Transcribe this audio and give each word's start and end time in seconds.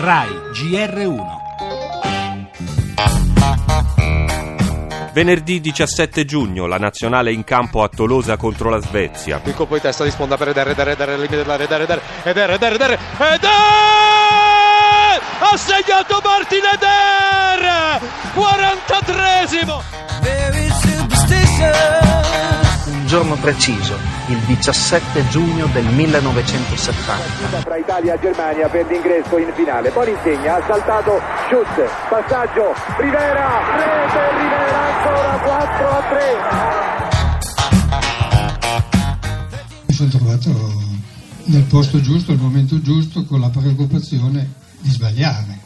RAI 0.00 0.30
GR1 0.54 1.38
Venerdì 5.12 5.60
17 5.60 6.24
giugno 6.24 6.64
la 6.64 6.78
nazionale 6.78 7.32
in 7.32 7.44
campo 7.44 7.82
a 7.82 7.88
Tolosa 7.88 8.38
contro 8.38 8.70
la 8.70 8.80
Svezia. 8.80 9.42
Il 9.44 9.54
colpo 9.54 9.74
di 9.74 9.82
testa 9.82 10.02
di 10.04 10.10
sponda 10.10 10.38
per 10.38 10.48
Eder, 10.48 10.68
Eder, 10.68 10.88
Eder, 10.88 11.28
dell'area, 11.28 11.66
Eder, 11.66 11.80
Eder, 11.82 12.00
Eder, 12.22 12.50
Eder, 12.50 12.72
Eder, 12.72 12.98
Eder! 13.18 13.50
Ha 15.40 15.56
segnato 15.58 16.22
Martin 16.24 16.62
Eder! 16.72 18.00
43esimo! 18.32 19.82
Un 22.86 23.06
giorno 23.06 23.34
preciso, 23.36 23.98
il 24.30 24.38
17 24.46 25.26
giugno 25.28 25.66
del 25.72 25.84
1970. 25.86 27.62
Tra 27.64 27.76
Italia 27.76 28.14
e 28.14 28.20
Germania 28.20 28.68
per 28.68 28.86
l'ingresso 28.86 29.36
in 29.38 29.52
finale. 29.54 29.90
Poi 29.90 30.10
insegna, 30.10 30.54
ha 30.56 30.62
saltato 30.66 31.20
Schutz, 31.48 31.90
passaggio, 32.08 32.72
Rivera, 32.98 33.58
rete, 33.76 34.30
Rivera 34.38 34.78
ancora 34.94 35.38
4 35.42 35.88
a 35.88 36.02
3. 36.08 36.18
Mi 39.86 39.94
sono 39.94 40.10
trovato 40.10 40.50
nel 41.46 41.64
posto 41.64 42.00
giusto, 42.00 42.30
al 42.30 42.38
momento 42.38 42.80
giusto, 42.80 43.24
con 43.24 43.40
la 43.40 43.48
preoccupazione 43.48 44.52
di 44.78 44.90
sbagliare. 44.90 45.58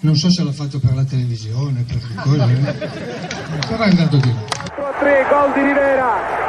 Non 0.00 0.16
so 0.16 0.30
se 0.30 0.42
l'ho 0.42 0.52
fatto 0.52 0.78
per 0.78 0.94
la 0.94 1.04
televisione, 1.04 1.84
per 1.84 1.98
che 1.98 2.14
cosa, 2.22 2.46
però 3.66 3.82
è 3.82 3.88
andato 3.88 4.18
di 4.18 4.28
là. 4.32 4.44
4 4.74 4.86
a 4.86 4.92
3, 4.98 5.26
gol 5.30 5.52
di 5.54 5.62
Rivera. 5.62 6.39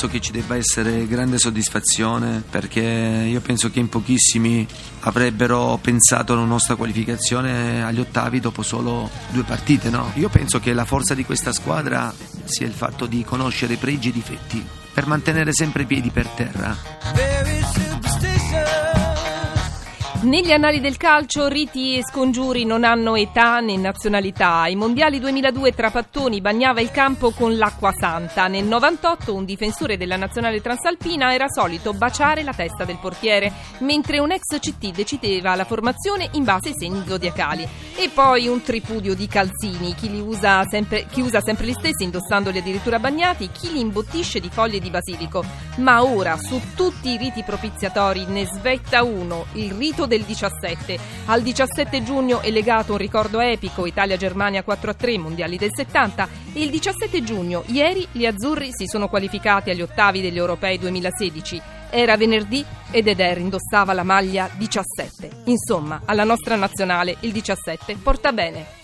Penso 0.00 0.16
che 0.16 0.24
ci 0.24 0.32
debba 0.32 0.56
essere 0.56 1.06
grande 1.06 1.38
soddisfazione 1.38 2.42
perché 2.48 2.80
io 2.80 3.40
penso 3.42 3.70
che 3.70 3.80
in 3.80 3.90
pochissimi 3.90 4.66
avrebbero 5.00 5.78
pensato 5.82 6.32
alla 6.32 6.44
nostra 6.44 6.74
qualificazione 6.74 7.84
agli 7.84 8.00
ottavi 8.00 8.40
dopo 8.40 8.62
solo 8.62 9.10
due 9.28 9.42
partite. 9.42 9.90
No? 9.90 10.10
Io 10.14 10.30
penso 10.30 10.58
che 10.58 10.72
la 10.72 10.86
forza 10.86 11.12
di 11.12 11.26
questa 11.26 11.52
squadra 11.52 12.14
sia 12.44 12.66
il 12.66 12.72
fatto 12.72 13.04
di 13.04 13.22
conoscere 13.24 13.76
pregi 13.76 14.08
e 14.08 14.12
difetti 14.12 14.66
per 14.94 15.06
mantenere 15.06 15.52
sempre 15.52 15.82
i 15.82 15.86
piedi 15.86 16.08
per 16.08 16.28
terra. 16.28 17.89
Negli 20.22 20.52
annali 20.52 20.80
del 20.80 20.98
calcio 20.98 21.48
riti 21.48 21.96
e 21.96 22.04
scongiuri 22.04 22.66
non 22.66 22.84
hanno 22.84 23.14
età 23.14 23.60
né 23.60 23.78
nazionalità. 23.78 24.60
Ai 24.60 24.76
mondiali 24.76 25.18
2002 25.18 25.72
Trapattoni 25.72 26.42
bagnava 26.42 26.82
il 26.82 26.90
campo 26.90 27.30
con 27.30 27.56
l'acqua 27.56 27.90
santa. 27.98 28.46
Nel 28.46 28.64
98 28.64 29.34
un 29.34 29.46
difensore 29.46 29.96
della 29.96 30.16
nazionale 30.16 30.60
transalpina 30.60 31.32
era 31.32 31.48
solito 31.48 31.94
baciare 31.94 32.42
la 32.42 32.52
testa 32.52 32.84
del 32.84 32.98
portiere, 33.00 33.50
mentre 33.78 34.18
un 34.18 34.30
ex 34.30 34.58
CT 34.58 34.90
decideva 34.90 35.54
la 35.54 35.64
formazione 35.64 36.28
in 36.32 36.44
base 36.44 36.68
ai 36.68 36.74
segni 36.76 37.02
zodiacali. 37.06 37.66
E 37.96 38.10
poi 38.12 38.46
un 38.46 38.60
tripudio 38.60 39.14
di 39.14 39.26
calzini, 39.26 39.94
chi, 39.94 40.10
usa, 40.20 40.66
sempre, 40.68 41.06
chi 41.10 41.22
usa 41.22 41.40
sempre 41.40 41.64
gli 41.64 41.72
stessi 41.72 42.04
indossandoli 42.04 42.58
addirittura 42.58 42.98
bagnati, 42.98 43.48
chi 43.52 43.72
li 43.72 43.80
imbottisce 43.80 44.38
di 44.38 44.50
foglie 44.50 44.80
di 44.80 44.90
basilico. 44.90 45.42
Ma 45.76 46.04
ora 46.04 46.36
su 46.36 46.60
tutti 46.74 47.08
i 47.08 47.16
riti 47.16 47.42
propiziatori 47.42 48.26
ne 48.26 48.44
svetta 48.44 49.02
uno, 49.02 49.46
il 49.52 49.72
rito 49.72 50.08
del 50.10 50.22
17. 50.22 50.98
Al 51.26 51.40
17 51.40 52.02
giugno 52.02 52.40
è 52.40 52.50
legato 52.50 52.92
un 52.92 52.98
ricordo 52.98 53.38
epico, 53.38 53.86
Italia-Germania 53.86 54.64
4-3, 54.66 55.20
mondiali 55.20 55.56
del 55.56 55.70
70. 55.72 56.28
E 56.52 56.62
il 56.62 56.70
17 56.70 57.22
giugno, 57.22 57.62
ieri, 57.66 58.06
gli 58.10 58.26
azzurri 58.26 58.70
si 58.72 58.86
sono 58.86 59.08
qualificati 59.08 59.70
agli 59.70 59.82
ottavi 59.82 60.20
degli 60.20 60.36
europei 60.36 60.78
2016. 60.78 61.62
Era 61.90 62.16
venerdì 62.16 62.64
ed 62.90 63.06
Eder 63.06 63.38
indossava 63.38 63.92
la 63.92 64.02
maglia 64.02 64.50
17. 64.52 65.42
Insomma, 65.44 66.02
alla 66.04 66.24
nostra 66.24 66.56
nazionale 66.56 67.16
il 67.20 67.30
17 67.30 67.96
porta 68.02 68.32
bene. 68.32 68.79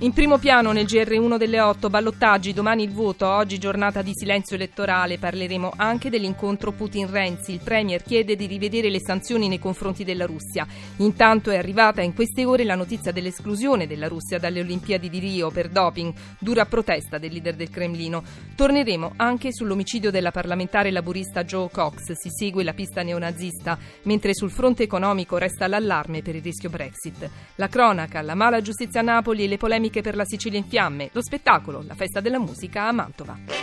In 0.00 0.12
primo 0.12 0.38
piano 0.38 0.70
nel 0.70 0.84
GR1 0.84 1.36
delle 1.38 1.60
8, 1.60 1.90
ballottaggi, 1.90 2.52
domani 2.52 2.84
il 2.84 2.92
voto, 2.92 3.26
oggi 3.26 3.58
giornata 3.58 4.00
di 4.00 4.12
silenzio 4.14 4.54
elettorale, 4.54 5.18
parleremo 5.18 5.72
anche 5.74 6.08
dell'incontro 6.08 6.70
Putin-Renzi. 6.70 7.50
Il 7.50 7.60
Premier 7.64 8.04
chiede 8.04 8.36
di 8.36 8.46
rivedere 8.46 8.90
le 8.90 9.00
sanzioni 9.00 9.48
nei 9.48 9.58
confronti 9.58 10.04
della 10.04 10.24
Russia. 10.24 10.64
Intanto 10.98 11.50
è 11.50 11.56
arrivata 11.56 12.00
in 12.00 12.14
queste 12.14 12.44
ore 12.44 12.62
la 12.62 12.76
notizia 12.76 13.10
dell'esclusione 13.10 13.88
della 13.88 14.06
Russia 14.06 14.38
dalle 14.38 14.60
Olimpiadi 14.60 15.10
di 15.10 15.18
Rio 15.18 15.50
per 15.50 15.68
doping, 15.68 16.14
dura 16.38 16.64
protesta 16.64 17.18
del 17.18 17.32
leader 17.32 17.56
del 17.56 17.68
Cremlino. 17.68 18.22
Torneremo 18.54 19.14
anche 19.16 19.52
sull'omicidio 19.52 20.12
della 20.12 20.30
parlamentare 20.30 20.92
laburista 20.92 21.42
Joe 21.42 21.70
Cox, 21.72 22.12
si 22.12 22.28
segue 22.30 22.62
la 22.62 22.72
pista 22.72 23.02
neonazista, 23.02 23.76
mentre 24.02 24.32
sul 24.32 24.52
fronte 24.52 24.84
economico 24.84 25.38
resta 25.38 25.66
l'allarme 25.66 26.22
per 26.22 26.36
il 26.36 26.42
rischio 26.42 26.70
Brexit. 26.70 27.28
La 27.56 27.66
cronaca, 27.66 28.22
la 28.22 28.36
mala 28.36 28.60
giustizia 28.60 29.00
a 29.00 29.02
Napoli 29.02 29.42
e 29.42 29.48
le 29.48 29.56
polemiche 29.56 29.86
per 29.90 30.14
la 30.14 30.24
Sicilia 30.24 30.58
in 30.58 30.66
fiamme, 30.66 31.10
lo 31.12 31.22
spettacolo, 31.22 31.82
la 31.86 31.94
festa 31.94 32.20
della 32.20 32.38
musica 32.38 32.86
a 32.88 32.92
Mantova. 32.92 33.57